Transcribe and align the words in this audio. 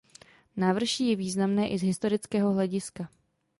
Návrší 0.57 1.09
je 1.09 1.15
významné 1.15 1.67
i 1.69 1.77
z 1.77 1.81
historického 1.83 2.53
hlediska. 2.53 3.09